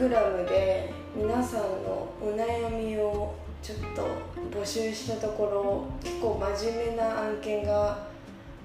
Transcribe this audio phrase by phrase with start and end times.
[0.00, 8.06] グラムで皆さんのお悩みをちょっと募集したところ結構真面目な案件が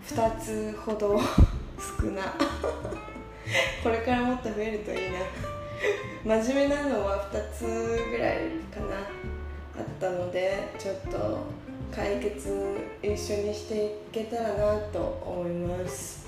[0.07, 1.19] 2つほど
[1.99, 2.33] 少な。
[3.83, 5.11] これからもっと増えるといい
[6.25, 6.39] な。
[6.41, 8.37] 真面目なのは2つぐらい
[8.73, 8.99] かな。
[9.77, 11.39] あったのでちょっと
[11.93, 12.49] 解決
[13.03, 16.27] 一緒にしていけたらなと思います。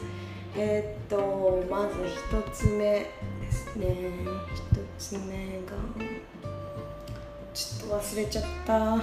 [0.57, 1.93] えー、っとまず
[2.35, 3.05] 1つ目。
[3.47, 3.75] です。
[3.77, 5.71] ね1つ目が。
[7.53, 8.95] ちょっと忘れちゃった。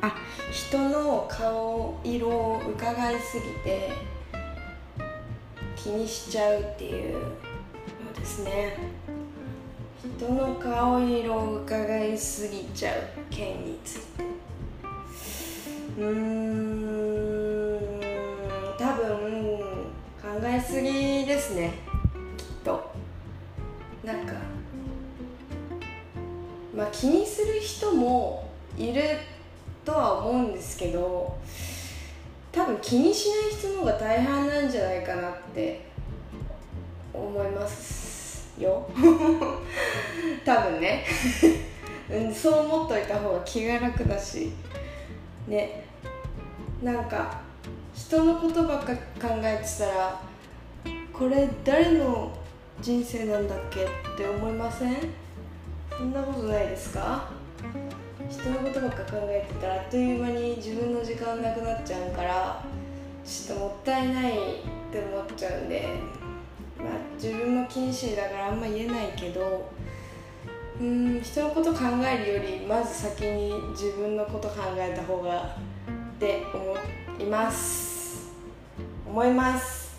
[0.00, 0.14] あ
[0.50, 3.90] 人の顔色を伺いすぎて
[5.76, 8.76] 気にしちゃうっていうのですね。
[10.18, 14.24] 人の顔色を伺いすぎちゃう件について。
[15.98, 17.33] うーん。
[20.54, 21.72] えすぎですね。
[22.36, 22.92] きっと。
[24.04, 24.34] なんか
[26.76, 29.02] まあ気にする人もいる
[29.84, 31.38] とは思うんですけど
[32.52, 35.86] 多分気にしない人の方が大半なんじゃないかなって
[37.12, 38.88] 思いますよ。
[40.44, 41.04] 多分ね。
[42.32, 44.52] そう思っといた方が気が楽だし。
[45.48, 45.84] ね。
[46.82, 47.40] なんか
[47.94, 50.33] 人のことばっか考えてたら
[51.16, 52.36] これ誰の
[52.80, 54.96] 人生なんだっけって思いません？
[55.96, 57.30] そんなことないですか？
[58.28, 62.64] 人のことばっか考えてたらあっという間に自分の時間なくなっちゃうから
[63.24, 64.34] ちょっともったいないっ
[64.90, 65.88] て思っちゃうんで
[66.78, 69.70] まあ自分も禁止だからあんま言えないけど
[70.80, 75.56] うん人のこと考えるよりまず先に自分のこと考えた方が
[76.16, 76.76] って思
[77.20, 78.32] います。
[79.06, 79.94] 思います。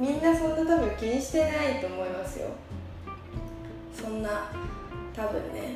[0.00, 2.48] みんなそんな多分気にしてないと思いますよ。
[3.94, 4.50] そんな
[5.14, 5.74] 多分ね。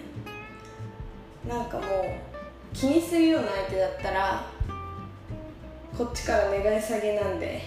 [1.47, 1.87] なんかもう
[2.73, 4.47] 気にするような相手だったら
[5.97, 7.61] こっちから願い下げなんで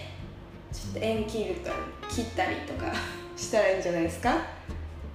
[0.72, 1.70] ちょっと縁切るか
[2.10, 2.92] 切ったりとか
[3.36, 4.36] したらいいんじゃないですか？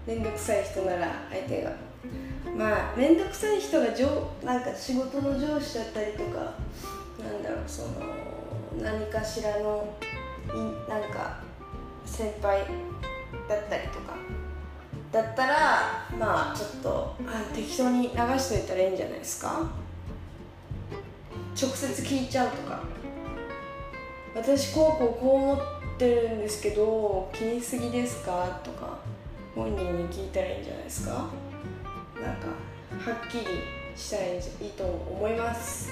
[0.08, 1.72] 面倒くさい人なら相手が。
[2.56, 4.06] まあ面倒くさい人が上
[4.46, 6.40] なんか仕事の上司だったりとか
[7.22, 7.90] なんだろうその
[8.82, 9.86] 何かしらの
[10.50, 11.40] いなんか
[12.06, 12.66] 先輩
[13.48, 14.14] だったりとか。
[15.12, 18.10] だったらまあちょっとあ適当に流
[18.40, 19.70] しといたらいいんじゃないですか。
[21.56, 22.80] 直接聞いちゃうとか。
[24.36, 25.60] 私こうこうこう思っ
[26.00, 28.60] てるんですけど気にすぎですか？
[28.64, 28.98] とか
[29.54, 31.12] 本人に聞いたらいいんじゃないですか？
[31.12, 32.48] なんか
[33.12, 33.46] はっきり
[33.96, 35.92] したらいいと思います。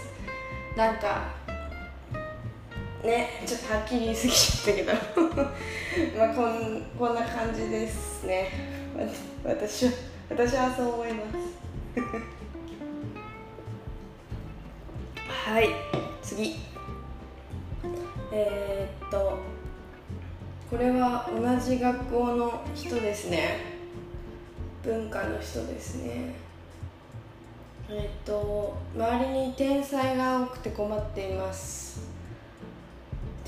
[0.75, 1.35] なんか
[3.03, 4.94] ねちょっとはっきり言い過ぎちゃったけど。
[6.17, 8.50] まあこんこんな感じですね。
[9.44, 9.91] 私は
[10.29, 11.38] 私はそう思います。
[15.51, 15.69] はい。
[16.22, 16.56] 次。
[18.31, 19.38] えー、っと
[20.69, 23.57] これは同じ学校の人ですね。
[24.84, 26.34] 文化の人ですね。
[27.90, 32.00] え、っと周りに天才が多くて困っています。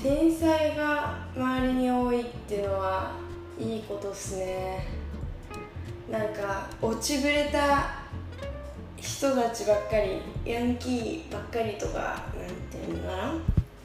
[0.04, 3.12] 天才が周りに多いっていうのは
[3.58, 4.86] いいことっすね。
[6.10, 8.04] なんか落ちぶれた
[8.98, 13.34] 人たちばっかりヤンキーばっかりとかなんていうのかな？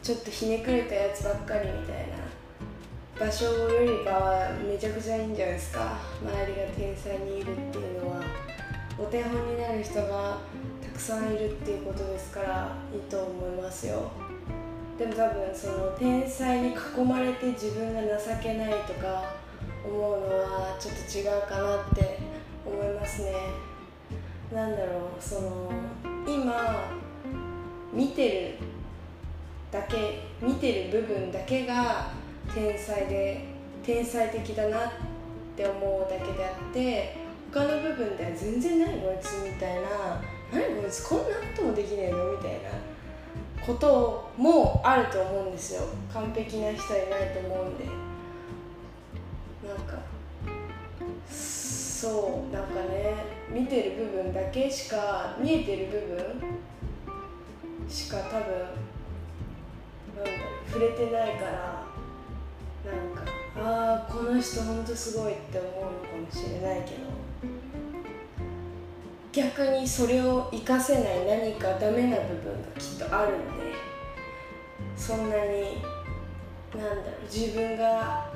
[0.04, 5.98] ちょっとひねくれたやつばっかりみたいな場所よりかはめちゃくちゃいいんじゃないですか。
[6.22, 8.22] 周りが天才にいるっていうのは
[8.98, 10.38] お手本になる人が
[10.84, 14.12] たくさんいるっていうことですからいいと思いますよ。
[15.00, 19.34] でも多分その天才に囲まれて自分が情けないとか
[19.88, 22.20] 思うのはちょっと違うかなって
[22.66, 23.32] 思いますね。
[24.54, 25.72] なんだろうその
[26.28, 26.84] 今
[27.94, 28.66] 見てる
[29.72, 32.12] だけ見てる部分だけが
[32.54, 33.46] 天才で
[33.82, 34.92] 天才的だなっ
[35.56, 37.16] て思うだけであって
[37.54, 40.22] 他の部分では全然ないこいつみたいな
[40.52, 42.89] 何こいつこんなこともできねえのみたいな
[43.70, 45.82] こともあると思うんですよ。
[46.12, 47.86] 完璧な人はいないと思うんで。
[49.68, 50.00] なんか
[51.30, 53.14] そうなんかね
[53.52, 56.42] 見てる部分だけしか見えてる部分
[57.88, 58.40] しか多分
[60.16, 60.32] なんだ
[60.68, 61.86] 触れてないから
[62.86, 63.24] なんか
[63.56, 65.86] ああこの人ほんとすごいって思うのか
[66.18, 67.69] もしれないけど。
[69.32, 73.76] 逆にそれを活かせない何かダメな部分がきっとあるんで
[74.96, 75.82] そんなに
[76.74, 78.32] なんだろう自分が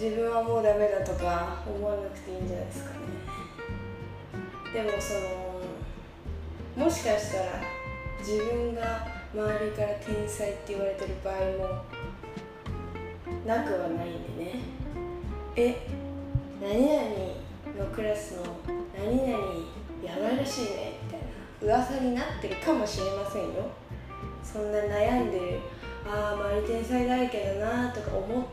[0.00, 2.96] 自分はもうダメだとか思わなくていいんじゃないですかね。
[4.72, 5.14] でもそ
[6.78, 7.60] のもしかしたら
[8.20, 11.82] 自分が周りから天才って言われてる場合も
[13.46, 14.60] なくはないんでね。
[15.56, 15.88] え
[16.62, 18.42] 何々のクラスの
[18.96, 21.20] 何々やばいらしいねみたい
[21.68, 23.70] な噂になってるかもしれませんよ。
[24.42, 25.60] そんな悩んでる
[26.06, 28.44] ああ周り天才だらけだなとか思っ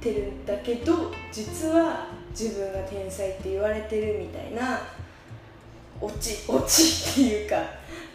[0.00, 4.80] てるんだけど実は自分が天才って言われてるみたいな
[6.00, 7.56] オチオチっていうか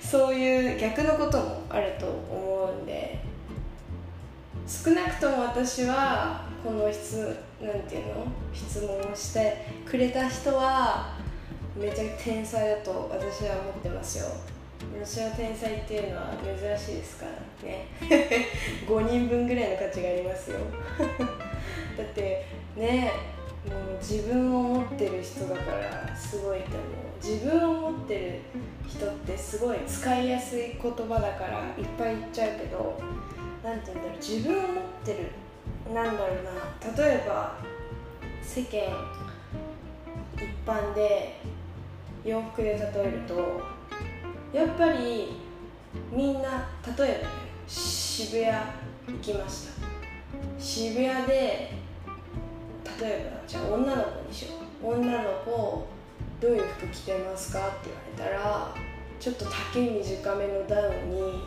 [0.02, 3.24] そういう逆のこともあると思うんで
[4.68, 11.15] 少なくとも私はこの質なんていうの質問をしてくれた人は
[11.76, 14.26] めちゃ天才だと私は思ってますよ。
[14.94, 17.88] 私は天才っていうのは珍しいですからね。
[18.88, 20.60] 5人分ぐらいの価値がありますよ。
[21.98, 22.46] だって
[22.78, 23.12] ね
[23.68, 25.72] もう自分を持ってる人だか
[26.08, 27.06] らすごいと思う。
[27.22, 28.40] 自分を持ってる
[28.88, 33.02] 人ってすごい使いやすい言葉だからいっぱい言っちゃうけど
[33.64, 34.18] 何て言うんだろう。
[34.18, 35.94] 自分を持ってる。
[35.94, 37.04] なんだろうな。
[37.04, 37.58] 例えば
[38.42, 38.96] 世間
[40.36, 41.55] 一般で
[42.26, 43.62] 洋服で例えると
[44.52, 45.38] やっぱり
[46.12, 46.68] みんな
[46.98, 49.74] 例えばね渋谷行きました。
[50.58, 51.72] 渋谷で
[53.00, 54.88] 例えばじゃあ女の子にしよう。
[54.88, 55.88] 女の子
[56.42, 58.76] どういう服着てますかって言われたら
[59.20, 61.44] ちょっと丈短めのダウンに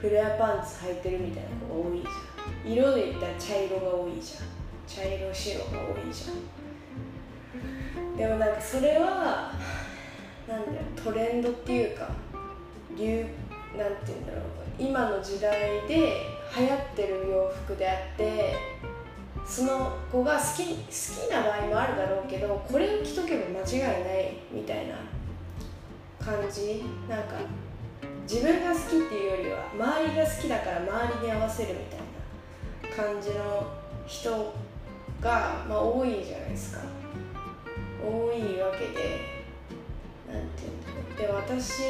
[0.00, 2.10] フレアパンツ履いてるみたいな子が多いじゃ
[2.68, 2.72] ん。
[2.72, 4.44] 色で言ったら茶色が多いじゃん。
[4.86, 8.16] 茶色白が多いじゃん。
[8.16, 9.52] でもなんかそれは
[10.48, 12.08] なんだよトレンドっていうか
[12.96, 13.26] 流
[13.76, 14.42] なんて言うんだろう
[14.78, 16.22] 今の時代で
[16.56, 18.56] 流行ってる洋服であって
[19.46, 24.94] その子が好き好きな場合もあるだろうけどこれを着とけば間違いないみたいな
[26.24, 26.84] 感じ。
[27.08, 27.36] なんか
[28.28, 33.66] 自分が好きっていうよりは周りが好きだから周りに合わせるみたいな感じの
[34.06, 34.30] 人
[35.22, 36.82] が、まあ、多いじゃないですか。
[38.02, 39.37] 多いわけで。
[41.16, 41.82] で私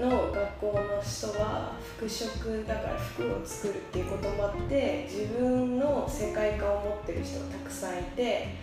[0.00, 8.54] の学校の人は服飾だから服を作るっていうこともあって自分の世界観を持ってる人がたくさんいて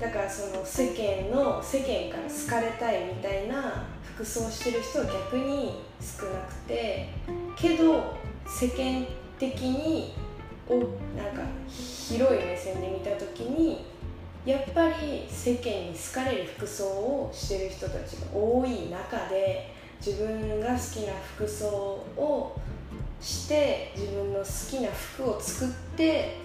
[0.00, 7.08] だからその世間の世間から好かれたいみたいな服装してる人は逆に少なくて
[7.56, 8.16] けど
[8.46, 9.06] 世間
[9.38, 10.14] 的に
[10.68, 13.84] おなんか広い目線で見た時に
[14.44, 19.72] やっぱり世間に好かれる服装をしてる人たちが多い中で
[20.04, 22.58] 自分が好きな服装を
[23.20, 26.36] して自分の好きな服を作って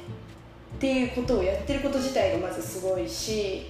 [0.76, 3.68] っていうことをやってること自体がまずすごいし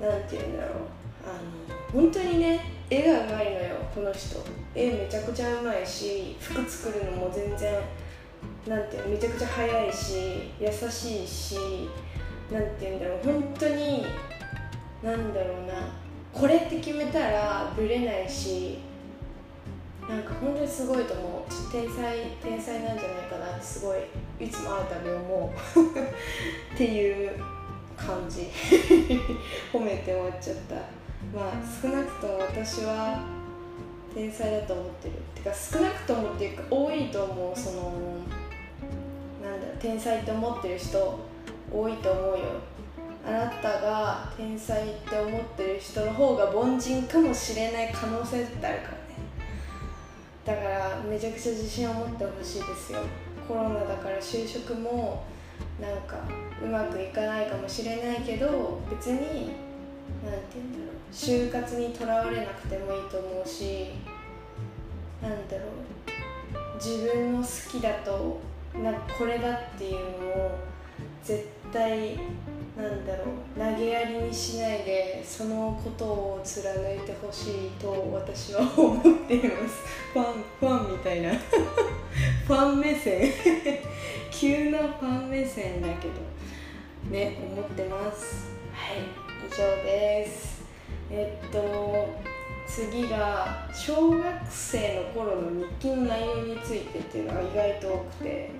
[0.00, 0.76] 何て言うんだろう。
[1.24, 2.60] あの本当にね
[2.90, 4.44] 絵がうまいのよこの人。
[4.74, 7.80] 絵めちゃくちゃうまいし服作るのも全然
[8.66, 11.56] なんてめちゃくちゃ早いし優しいし
[12.50, 14.06] 何て言うんだろう本当に
[15.02, 15.74] なんだろうな
[16.32, 18.78] これって決めたらぶれないし
[20.08, 21.72] なんか本当にすごいと思う。
[21.72, 23.56] 天才天才なんじゃないかな。
[23.56, 23.98] ってすごい
[24.38, 26.74] いつも会うたび思う。
[26.74, 27.32] っていう
[27.96, 28.42] 感じ。
[29.72, 30.76] 褒めて終わっちゃった。
[31.36, 33.24] まあ少なくとも私は
[34.14, 35.14] 天才だと思ってる。
[35.34, 37.58] てか少なくともっていうか多いと思う。
[37.58, 37.90] その
[39.42, 41.18] なんだ天才って思ってる人
[41.72, 42.44] 多いと思うよ。
[43.26, 48.98] あなたが天才って思ってる人の方が凡人かもしれない可能性ってあるからね。
[50.44, 53.00] だからめちゃくちゃ自信を持ってほしいですよ。
[53.48, 55.24] コロナだから就職も
[55.80, 56.18] なんか
[56.62, 59.18] うまくいかないかもしれないけど別に
[60.24, 61.12] 何て言うんだろう。
[61.12, 63.88] 就活にとらわれなくてもいいと思うし
[65.20, 65.68] なんだろう。
[66.76, 68.40] 自分の好きだと
[68.74, 69.98] なんかこれだっていうの
[70.44, 70.58] を
[71.26, 72.16] 絶対
[72.76, 73.24] なんだろ
[73.56, 79.82] う投げやりにしないでそのことを貫いてほしいと私は思っています。
[80.14, 81.32] ファンファンみたいな。
[82.46, 83.28] ファン目線。
[84.30, 86.14] 急なファン目線だけど
[87.10, 88.46] ね思ってます。
[88.72, 88.98] はい
[89.44, 90.62] 以上です。
[91.10, 92.08] えっと
[92.68, 98.55] 次が小学生の頃の日記の内容についてっていうのが意外と多くて。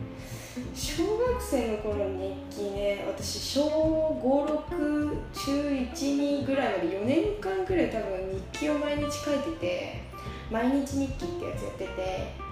[0.75, 10.03] 小学生の頃の日記ね私小56中12ぐらいまで4年間ぐらい多分日記を毎日書いてて
[10.51, 12.47] 毎日日記ってやつやってて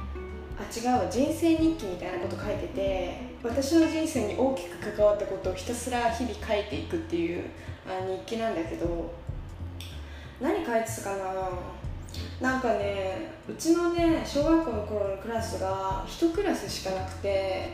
[0.59, 7.45] あ違うわ人生日記みたいなこと書いてて私の人生に大きく関わったことをひたすら日々書いていくっていう
[7.87, 9.15] あ日記なんだけど
[10.41, 11.74] 何書いてたかな？
[12.41, 17.71] なんかねうちのね小学校の頃のクラスが1クラスしかなくて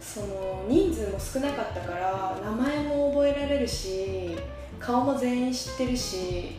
[0.00, 4.36] その人数も少なかったから名前も覚えられるし
[4.78, 6.56] 顔も全員知ってるし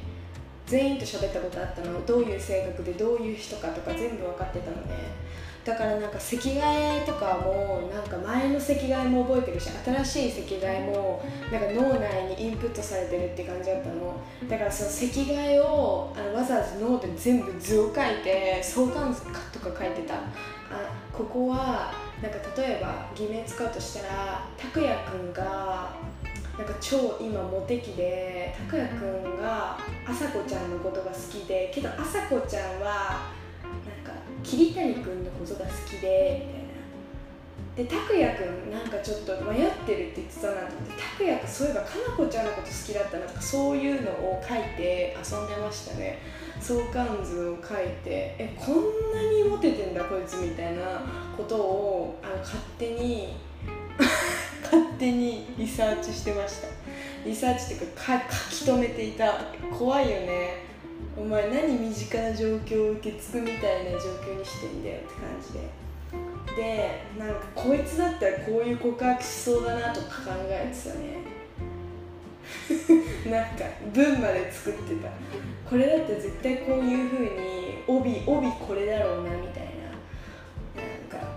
[0.66, 5.28] 全員と喋ったことあったのどういう性格でどういう人かとか全部分かってたのね。
[5.64, 14.16] だからなんか席替えとかもなんか前の席替えも覚えてるし新しい席替えもなんか脳内にインプットされてるって感じだったの。
[14.50, 16.20] だからその席替えをあ
[16.98, 20.20] ノートに全部図を書いて相関図とか書いてたあ
[21.14, 25.96] ここはなんか例えば偽名使うとしたら拓也くんが
[26.58, 29.78] なんか超今モテ期で拓也くんが
[30.08, 33.30] 朝子ちゃんのことが好きでけど朝子ちゃんは
[33.62, 34.12] なんか
[34.44, 36.48] 桐谷君のことが好きで
[37.78, 46.18] みたいなで拓哉君なんかちょっと迷ってるって言ってたなと思って拓哉君そういえばかなこちゃんのこと好きだったなとかそういうのを書いて遊んでましたね。
[46.60, 48.76] 相関図を書いてえこん
[49.14, 51.02] なにモテてんだこいつみたいな
[51.36, 53.36] ことをあの勝手に
[54.64, 56.68] 勝手にリサーチしてました。
[57.26, 59.34] リサーチっていうか書き留めていた。
[59.78, 60.68] 怖いよね。
[61.18, 65.88] お前何身近な状況を受け継ぐみたいな状況にしてんだよって感じで。
[66.56, 71.37] でなんかこいつだったらこういう告白しそうだなとか考えてたね。
[73.30, 75.10] なんか文まで作ってた。
[75.70, 80.82] これだったら絶対こういう風に帯帯これだろうなみたいな。
[80.82, 81.28] なんか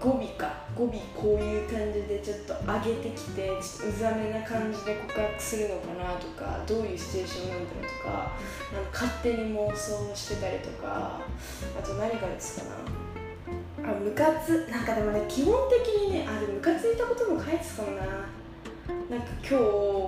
[0.00, 0.66] 語尾か。
[0.76, 8.32] 語尾こういう感じでちょっと上げてきてちょっとうざめな感じで告白するのかなとかどういうシチュエーションなんだろうとか
[8.74, 11.22] なんか勝手に妄想してたりとか
[11.78, 13.90] あと何かですかな。
[13.90, 18.04] あムカつなんかでもね基本的にねあれムカついたことも書いてたかもな。
[19.10, 19.58] なんか今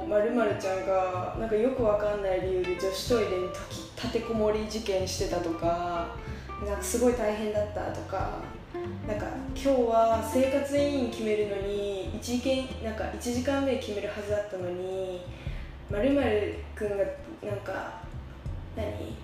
[0.05, 3.49] 日まるまるちゃんがなんかよくわかんない理由で女子トイレに
[3.97, 6.15] 立てこもり事件してたとか
[6.65, 8.39] なんかすごい大変だったとか
[9.07, 15.21] なんか今日は生活委員決めるのに 1, 時なんか1時間目決めるはずだったのに
[15.91, 18.03] まるまるくんがなんか
[18.77, 19.15] 何？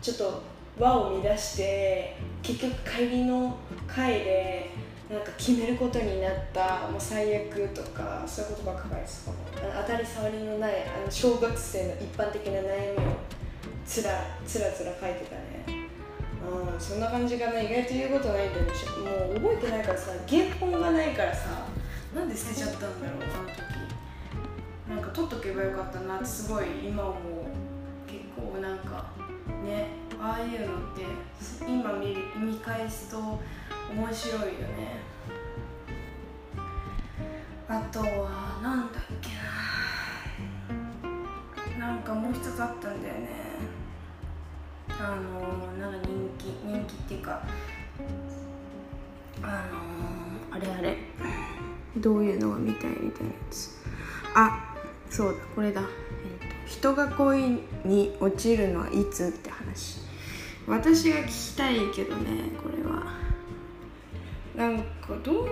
[0.00, 0.42] ちょっと
[0.78, 4.70] 輪を乱して結局帰りの会で
[5.10, 9.30] なんか決めることになったもう最悪とかそういうことばっかりです。
[9.54, 13.16] 当たり障りのないあの小学生の一般的な悩みを
[13.86, 14.10] つら
[14.46, 15.88] つらつら書いてたね。
[16.44, 18.70] うんそんな感じがね意外と言うことないんだよね。
[18.70, 21.66] もう覚えてないからさ原本がないからさ
[22.14, 23.78] なんで捨てちゃったんだろうあの時。
[24.90, 27.14] なんか取っとけばよかったなってすごい今思う。
[28.06, 29.10] 結構なんか
[29.64, 29.86] ね
[30.20, 31.02] ああいうのって
[31.66, 33.40] 今見見返すと
[33.90, 35.00] 面白いよね。
[37.68, 39.30] あとはなんだっけ
[41.78, 41.86] な。
[41.86, 43.28] なんかもう一つあったんだよね。
[44.90, 47.42] あのなんか人気人気っていうか
[49.42, 49.46] あ
[50.50, 50.96] のあれあれ。
[51.96, 53.70] どういうのが見たいみたいなやつ。
[54.34, 54.74] あ
[55.10, 60.00] そうだこれだ、えーと、人が恋に落ちるのはいつって話。
[60.66, 63.27] 私が聞きたいけどねこれは。
[64.58, 65.46] なんかどう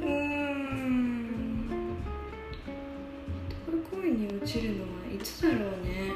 [0.00, 1.96] うん
[3.90, 6.12] 恋に落ちるのはいつだろうね。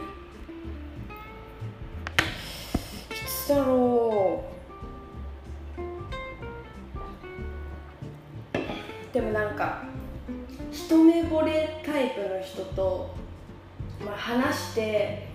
[3.11, 4.55] いつだろう。
[9.15, 9.85] でもなんか
[10.71, 13.15] 一目惚れタイプの人と、
[14.05, 15.31] まあ、話して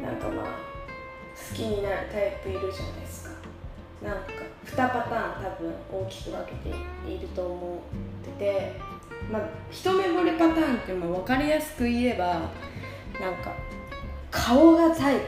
[0.00, 0.52] なんかまあ好
[1.56, 3.30] きになるタイプいるじゃないですか。
[4.04, 4.30] なんか
[4.76, 8.72] 2パターン多分大きく分けていると思ってて
[9.30, 12.26] まあ一目惚れパターンってまあ分かりやすく言えば
[13.20, 13.52] なんか
[14.30, 15.20] 顔がタイ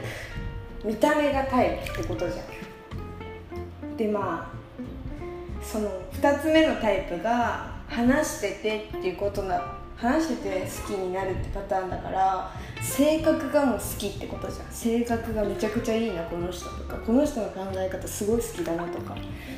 [0.81, 3.97] プ見た目がタイプってことじゃん。
[3.97, 14.71] でまあその2つ目のタイプが話しててっていうことな話してて好きになるってパターンだから性格がもう好きってことじゃん。
[14.71, 16.97] 性格がめちゃくちゃいいなこの人とか。
[16.97, 19.15] この人の考え方すごい好きだなとか。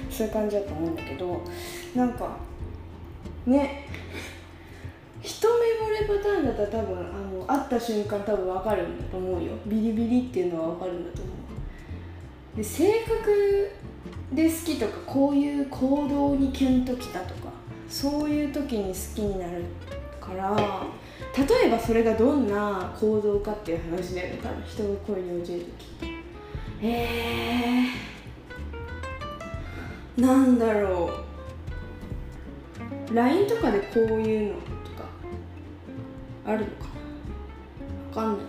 [0.09, 1.41] そういう感じだと思うんだけど
[1.95, 2.37] なんか
[3.45, 3.87] ね。
[5.21, 5.49] 一目
[5.83, 9.53] 惚れパターンだったら多分あの会った瞬間多分分かるんだと思うよ。
[9.65, 11.31] ビリビリっていうのは分かるんだと思
[12.53, 12.57] う。
[12.57, 13.71] で性格
[14.33, 17.49] で好きとかこういう行動にキュンときたとか
[17.89, 19.84] そういう時に好きになるって
[20.25, 20.55] から
[21.37, 24.63] 例えばそれがどんな行動かっていう話だよね多分。
[24.65, 25.65] 人が恋に落ちる
[25.99, 26.13] 時
[26.81, 31.09] えー、なんだろ
[33.11, 33.13] う。
[33.13, 35.05] LINE とかでこういうのとか
[36.45, 36.87] あるのか
[38.15, 38.21] な？
[38.21, 38.45] わかんない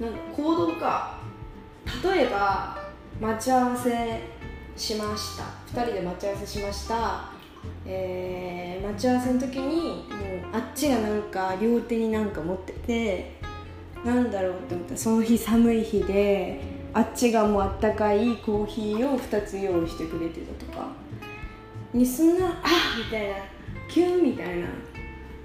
[0.00, 0.06] な。
[0.06, 1.18] なんだ行動か。
[2.02, 2.78] 例えば
[3.20, 4.20] 待ち合わせ
[4.76, 5.44] しました。
[5.80, 7.33] 2人で待ち合わせしました。
[7.86, 10.04] えー、待ち合わせの時にもう
[10.52, 13.36] あっちがなんか両手になんか持ってて
[14.04, 14.92] なんだろうって思った。
[14.92, 16.60] らその日寒い日で
[16.92, 20.88] あっちがもうあったかいコーヒーを2つ用意してくれてたとか。
[21.92, 22.52] にすんなあ
[22.98, 23.34] みたいな
[23.88, 24.66] キュンみたいな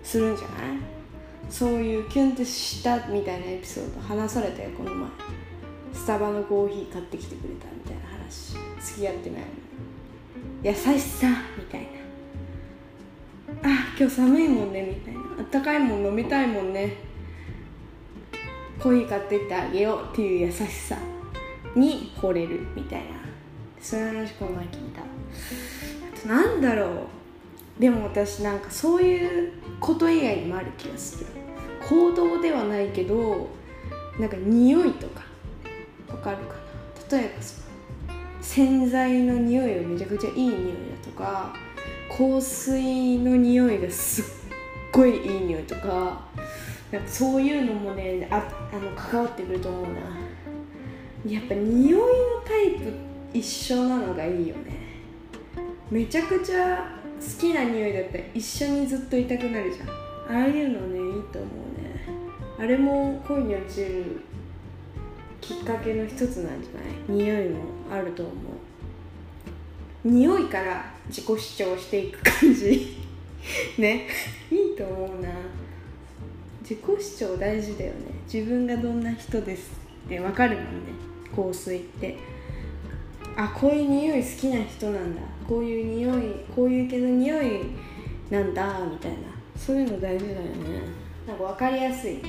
[0.02, 0.78] するんじゃない？
[1.50, 5.10] そういうキュンってしたみたいなエピソード話されたよこの前。
[5.94, 8.54] スタバのコーヒー買ってきてくれたみたいな話。
[8.82, 9.48] 付き合ってないの
[10.64, 11.28] 優しさ
[11.58, 11.99] みたいな。
[14.00, 15.20] 今日寒いもんねみたいな。
[15.40, 16.96] あったかいもん飲みたいもんね。
[18.82, 20.98] コーヒー買ってってあげようっていう優しさ
[21.76, 23.08] に惚れるみたいな。
[23.82, 25.02] そういう話この前聞いた。
[25.02, 25.06] あ
[26.22, 27.08] となんだろ
[27.78, 27.82] う。
[27.82, 29.52] でも私なんかそういう
[29.82, 31.26] こと以外にもある気がする。
[31.90, 33.50] 行動ではないけど
[34.18, 35.24] なんか匂いとか
[36.08, 36.54] わかるか
[37.12, 37.18] な。
[37.18, 37.68] 例えばその
[38.40, 40.72] 洗剤の匂いがめちゃくちゃいい匂いだ
[41.04, 41.54] とか
[42.10, 44.26] 香水の匂いがすっ
[44.92, 46.28] ごいいい匂いとか
[46.92, 50.00] なんかそういうのもねああの関わってくると思うな。
[51.26, 52.06] やっぱ匂いの
[52.46, 52.94] タイプ
[53.34, 54.80] 一緒なのがいいよね。
[55.92, 59.90] めちゃくちゃ好きな匂いだったら一緒にずっといたくなるじゃん。
[59.90, 62.06] ああいうのねいいと思うね。
[62.58, 64.22] あれも恋に落ちる
[65.42, 67.26] きっかけの一つなんじゃない？
[67.26, 67.60] 匂いも
[67.92, 68.36] あると思う。
[70.04, 72.98] 匂いから自己主張していく感じ。
[73.78, 74.08] ね。
[74.52, 75.30] いいと思うな。
[76.62, 77.98] 自己主張大事だよね。
[78.32, 79.72] 自分がどんな人です
[80.06, 80.70] って分かるもんね。
[81.36, 82.16] 香水って。
[83.36, 85.22] あこういう匂い好きな人なんだ。
[85.48, 87.62] こういう匂いこういう系の匂い
[88.30, 88.80] なんだ。
[88.86, 89.18] みたいな。
[89.58, 90.82] そういうの大事だよね。
[91.28, 92.20] なんか分かりやすい。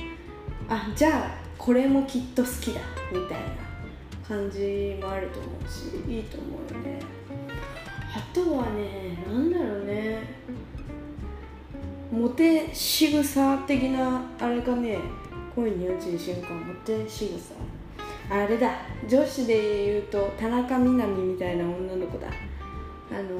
[0.67, 2.81] あじゃあこれもきっと好きだ。
[3.11, 3.70] みたいな。
[4.31, 7.01] 感じもあると思うしいいと思うよね。
[8.15, 10.23] あとはねなんだろうね。
[12.09, 14.99] モテ仕草的なあれかね。
[15.53, 17.27] 恋に落ちる瞬間モテ仕
[18.29, 18.33] 草。
[18.33, 18.71] あれだ。
[19.05, 22.29] 女子で言うと田中みな実みたいな女の子だ。
[22.29, 23.37] あの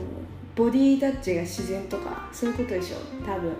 [0.53, 2.97] ボディタッチが自然とかそういうことでしょ。
[3.25, 3.53] 多分。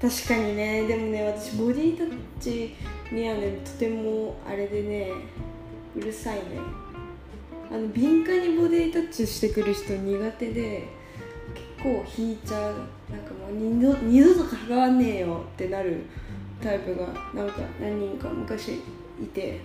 [0.00, 0.86] 確かにね。
[0.86, 2.74] でもね私ボディタッチ
[3.12, 5.12] にはねとてもあれでね
[5.94, 6.42] うるさいね。
[7.70, 10.88] あの敏感にボディタッチしてくる人苦手で
[11.78, 12.74] 結構引いちゃう。
[13.10, 16.04] なんかもう二度二度と関わんねえよってなる
[16.62, 18.80] タイプがなんか何人か昔
[19.20, 19.60] いて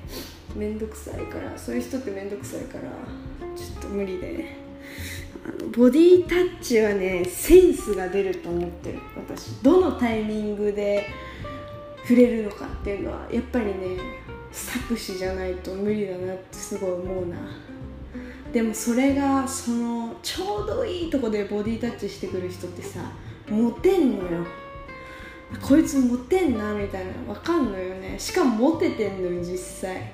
[0.56, 2.84] 面倒くさいからそういう人って面倒くさいから
[3.56, 4.65] ちょっと無理で。
[5.76, 9.00] ボディタッチはねセンスが出ると思ってる。
[9.15, 9.62] 私。
[9.62, 11.08] どのタイミングで
[12.02, 13.98] 触れるのかっていうのはやっぱりね
[14.52, 17.38] 作詞じゃないと無理だなってすごい思うな。
[18.54, 23.12] でもそれがそのちょうどいいとこでボディタッチしてくる人ってさ
[23.50, 24.45] モテんのよ。
[25.62, 28.17] こいつモテんなみたいな分かんのよね。
[28.17, 30.12] しかもモテてんのよ実際。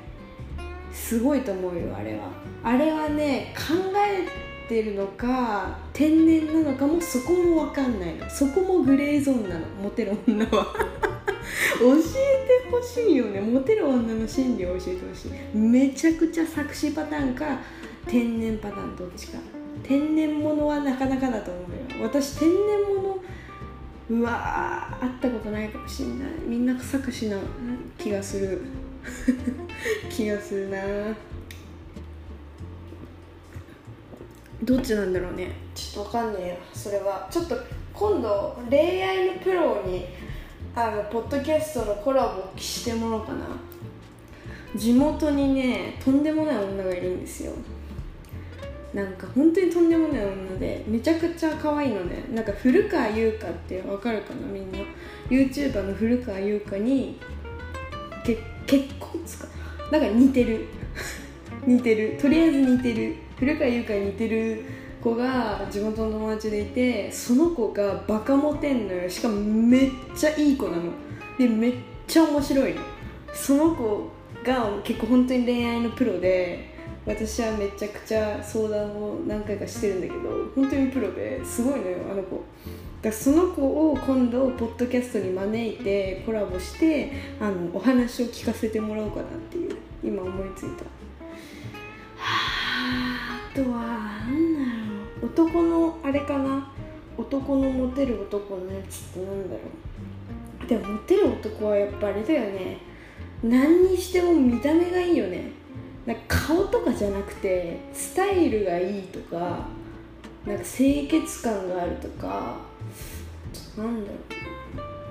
[0.91, 2.29] すごいと思うよあれは。
[2.63, 8.29] あれはね考えてるのか天然なのかもそこも分かんないの。
[8.29, 9.65] そこもグレーゾーンなの。
[9.83, 10.65] モテる女は。
[11.77, 13.41] 教えてほしいよね。
[13.41, 15.57] モテる女の心理を教えてほしい。
[15.57, 17.59] めちゃくちゃ作詞パターンか
[18.07, 19.39] 天然パターンどっちか。
[19.83, 22.07] 天然物はなかなかだと思うよ。
[22.07, 22.57] 私天然
[22.95, 23.19] 物
[24.09, 26.29] うわ会ったことないかもしんない。
[26.47, 27.37] みんな作詞な
[27.97, 28.61] 気がする。
[30.09, 30.77] 気がするな。
[34.63, 35.51] どっちなんだろうね。
[35.73, 36.55] ちょっとわかんねえよ。
[36.73, 37.55] それはちょっと
[37.93, 40.05] 今度恋愛のプロに
[40.75, 43.45] あのポッドキャストのコラボしてもらおうかな。
[44.75, 47.53] 地元にねとんでもない女がいるんですよ。
[48.93, 52.25] なんか本当にとんでもない女でめちゃくちゃ可愛いのね。
[52.31, 54.77] なんか古川優香ってわかるかなみんな。
[55.29, 57.19] YouTuber の古川優香に
[58.23, 59.47] け結婚ですか。
[59.91, 60.65] なんか似てる。
[61.65, 62.17] 似てる。
[62.21, 63.15] とりあえず似てる。
[63.41, 64.63] 古川優香に似てる
[65.03, 69.09] 子が地元の友達でいてその子がバカモテんのよ。
[69.09, 70.91] しかもめっちゃいい子なの。
[71.39, 71.73] でめっ
[72.05, 72.81] ちゃ面白いの。
[73.33, 74.11] その子
[74.45, 76.69] が結構本当に恋愛のプロで
[77.03, 80.19] 私はめちゃくちゃ相談を何回かしてるんだけど
[80.53, 82.43] 本当にプロですごいのよあの子。
[83.01, 90.83] だその子を今度ポッドキャストに招いてコラボしてあのお話を聞かせてもらおうかなっていう今思いついた。
[90.83, 90.89] は
[92.59, 92.60] あ。
[93.53, 94.59] とは何だ
[95.21, 95.27] ろう。
[95.27, 96.71] 男のあれかな。
[97.17, 99.61] 男のモテる男のやつってなんだろ
[100.65, 100.67] う。
[100.67, 102.77] でもモテる男はやっぱあれだよね。
[103.43, 105.51] 何にしても見た目がいいよね。
[106.05, 109.67] なんか顔とかじゃなくてスタイルがいいとか
[110.45, 112.57] なんか清潔感があるとか
[113.77, 114.19] なんだろう。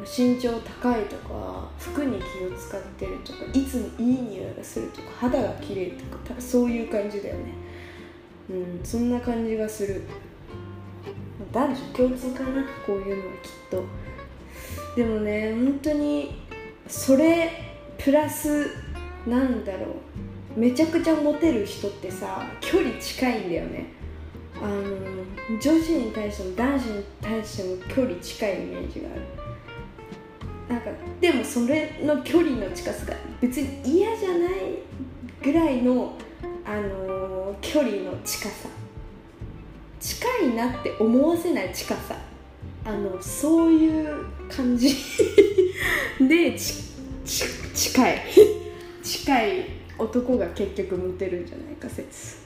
[0.03, 7.60] 身長高いとか服に気を使ってるとかいつもいい匂いがするとか肌が綺麗とかそういう感じだよね。
[8.51, 10.03] うんそんな感じがする。
[11.53, 13.85] 男女共通かなこういうのはきっと。
[14.97, 16.43] でもね本当に
[16.87, 17.51] それ
[17.97, 18.67] プラス
[19.27, 19.87] なんだろ
[20.57, 20.61] う。
[20.61, 23.87] めちゃくちゃモテる人ってさ距離近いんだよね。
[24.61, 29.21] あの女子に対しても男子に対しても距離近いイメージがある。
[30.69, 34.41] なんかでもそれの距離の近さが別に嫌じゃない
[35.43, 36.15] ぐらいの、
[36.65, 37.10] あの
[37.73, 38.69] 距離の近さ。
[40.01, 42.17] 近いなって思わせない近さ。
[42.85, 44.89] あのそういう感じ。
[46.29, 48.19] で近い。
[49.05, 49.65] 近い
[49.97, 52.39] 男が結局モテるんじゃないか説。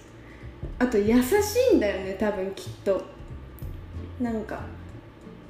[0.78, 3.00] あと優しいんだよね多分きっと。
[4.20, 4.60] なんか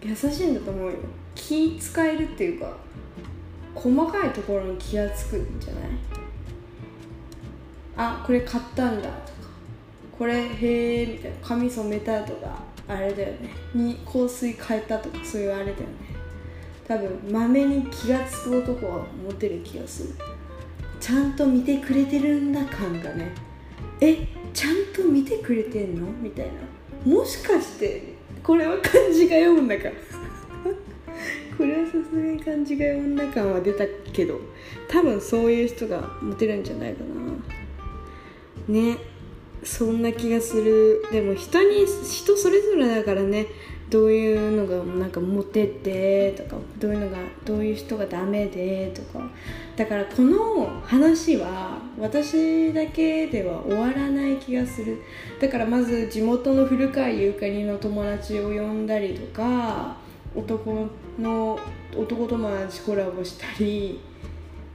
[0.01, 0.99] 優しいんだと思うよ。
[1.35, 2.77] 気使えるっていうか
[3.75, 5.83] 細かいところに気が付くんじゃない？
[7.97, 9.09] あこれ買ったんだ。
[9.09, 9.34] と
[10.17, 13.51] これへえみたいな髪染めたとかあれだよね。
[13.75, 15.85] に香水変えたとかそういうあれだよね。
[16.87, 20.09] 多分まめに気が付く男はモテる気がする。
[21.01, 23.33] ちゃんと見てくれてるんだ感がね。
[24.01, 26.07] えちゃんと見てくれてんの？
[26.23, 27.13] みたいな。
[27.13, 29.85] もしかしてこれは漢字が読むんだか
[31.59, 34.41] これはさすがに漢字が読んだ感は出たけど
[34.89, 37.01] 多分そういう人がモテるんじゃないか
[38.69, 38.73] な。
[38.73, 38.97] ね。
[39.65, 41.05] そんな気がする。
[41.11, 43.47] でも人に人それぞれだからね。
[43.91, 49.31] どういうのがなんかモテてとかどういうのがどういう人がダメでとか。
[49.77, 55.03] だからこの話は私だけでは終わらない気がする。
[55.41, 59.97] だからまず地元の古川ゆかりの友達を呼んだりとか
[60.35, 60.89] 男
[61.21, 61.59] の
[61.97, 64.01] 男友達コラボしたり。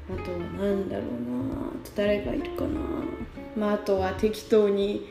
[0.10, 1.72] あとなんだろうな。
[1.96, 2.80] 誰がいるかな。
[3.56, 5.08] まああとは適当に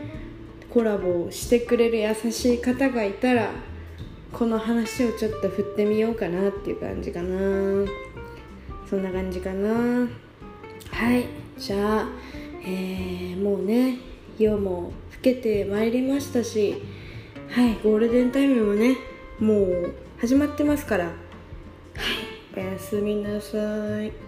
[0.70, 3.50] コラボをしてくれる優しい方がいたら
[4.32, 7.86] この話をちょっと振ってみようかなっていう感じかな。
[8.88, 10.08] そんな感じかな。
[10.90, 11.26] はい。
[11.56, 12.08] じゃあ、
[12.62, 13.98] えー、もうね
[14.38, 16.80] 夜も更けてまいりましたし
[17.50, 18.96] はいゴールデンタイムもね
[19.40, 21.04] もう始まってますから。
[21.06, 21.14] はい。
[22.56, 24.27] おやすみなさい。